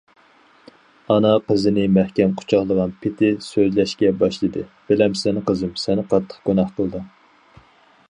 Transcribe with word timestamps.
ئانا 1.15 1.33
قىزىنى 1.51 1.83
مەھكەم 1.97 2.33
قۇچاقلىغان 2.39 2.95
پېتى 3.05 3.31
سۆزلەشكە 3.51 4.13
باشلىدى:- 4.25 4.67
بىلەمسەن 4.91 5.41
قىزىم، 5.51 5.81
سەن 5.87 6.07
قاتتىق 6.11 6.45
گۇناھ 6.51 6.77
قىلدىڭ. 6.81 7.11